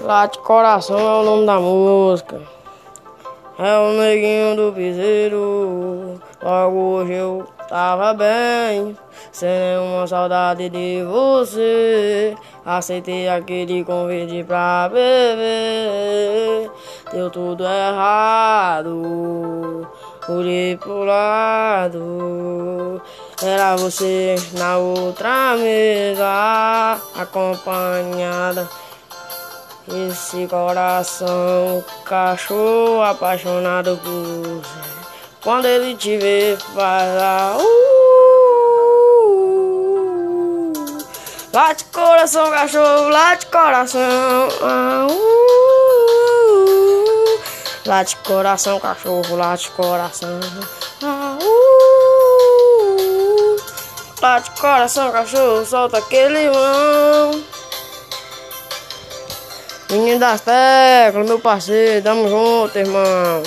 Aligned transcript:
Late 0.00 0.38
Coração 0.38 0.96
é 0.96 1.20
o 1.20 1.24
nome 1.24 1.44
da 1.44 1.58
música. 1.58 2.40
É 3.58 3.78
o 3.78 3.94
neguinho 3.94 4.54
do 4.54 4.72
piseiro. 4.72 6.20
Logo 6.40 6.76
hoje 6.76 7.14
eu 7.14 7.44
tava 7.68 8.14
bem, 8.14 8.96
sem 9.32 9.48
nenhuma 9.48 10.06
saudade 10.06 10.70
de 10.70 11.02
você. 11.02 12.36
Aceitei 12.64 13.28
aquele 13.28 13.84
convite 13.84 14.44
pra 14.44 14.88
beber. 14.88 16.70
Deu 17.12 17.28
tudo 17.28 17.64
errado. 17.64 19.84
Olhei 20.28 20.76
pro 20.76 21.02
lado. 21.02 23.02
Era 23.42 23.74
você 23.74 24.36
na 24.56 24.78
outra 24.78 25.56
mesa, 25.56 27.00
acompanhada. 27.16 28.68
Esse 29.90 30.46
coração, 30.46 31.82
cachorro 32.04 33.00
apaixonado 33.02 33.96
por 33.96 34.10
você. 34.10 34.68
Quando 35.42 35.64
ele 35.64 35.94
te 35.94 36.18
vê, 36.18 36.58
faz 36.74 37.22
a 37.22 37.56
uh, 37.56 37.62
Late 41.54 41.86
coração, 41.86 42.50
cachorro, 42.50 43.08
late 43.08 43.46
coração. 43.46 44.48
Ah, 44.60 45.06
uh, 45.10 45.18
late 47.86 48.14
coração, 48.18 48.78
cachorro, 48.78 49.36
late 49.36 49.70
coração. 49.70 50.38
Ah, 51.02 51.38
uh, 51.42 53.56
late 54.20 54.50
coração, 54.60 55.10
cachorro, 55.10 55.64
solta 55.64 55.96
aquele 55.96 56.50
mão. 56.50 57.42
Menino 59.98 60.20
das 60.20 60.40
teclas, 60.42 61.26
meu 61.26 61.40
parceiro, 61.40 62.04
tamo 62.04 62.28
junto, 62.28 62.78
irmão. 62.78 63.42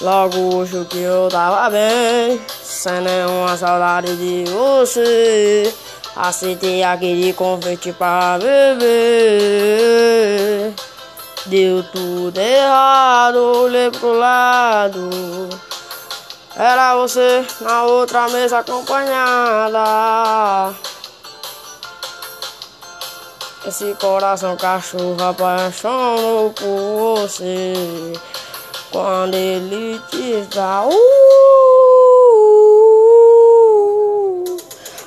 Logo 0.00 0.56
hoje 0.56 0.84
que 0.84 0.98
eu 0.98 1.28
tava 1.28 1.68
bem, 1.70 2.40
sem 2.62 3.00
nenhuma 3.00 3.56
saudade 3.56 4.16
de 4.16 4.44
você. 4.48 5.74
Aceitei 6.14 6.84
aquele 6.84 7.32
convite 7.32 7.92
pra 7.92 8.38
beber. 8.38 9.72
Deu 11.46 11.82
tudo 11.82 12.38
errado, 12.38 13.36
olhei 13.36 13.90
pro 13.90 14.16
lado. 14.16 15.10
Era 16.54 16.94
você 16.96 17.44
na 17.60 17.82
outra 17.82 18.28
mesa 18.28 18.58
acompanhada. 18.58 19.82
Esse 23.66 23.94
coração 23.94 24.56
cachorro 24.56 25.16
apaixonou 25.20 26.52
por 26.52 27.16
você. 27.16 28.12
Quando 28.92 29.34
ele 29.34 30.00
te 30.10 30.46
dá. 30.54 30.84
Uh, 30.84 30.98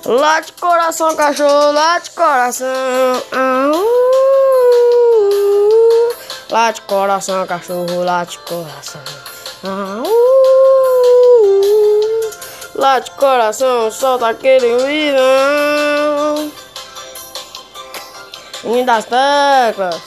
late 0.05 0.51
coração, 0.53 1.15
cachorro, 1.15 1.71
late 1.71 2.11
coração. 2.11 2.67
Ah, 3.31 3.71
uh, 3.73 4.14
Late 6.55 6.81
coração, 6.83 7.45
cachorro, 7.45 8.01
late 8.05 8.39
coração. 8.39 9.01
Ah, 9.61 10.01
uh, 10.01 10.09
late 12.75 13.11
coração, 13.11 13.91
solta 13.91 14.29
aquele 14.29 14.77
vilão. 14.77 16.49
Menino 18.63 18.85
das 18.85 19.03
teclas. 19.03 20.01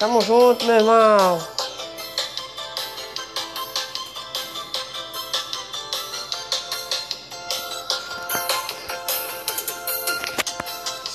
Tamo 0.00 0.20
junto, 0.22 0.64
meu 0.64 0.74
irmão. 0.74 1.38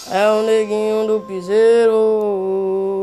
É 0.10 0.30
o 0.30 0.44
neguinho 0.44 1.06
do 1.08 1.20
piseiro. 1.28 3.02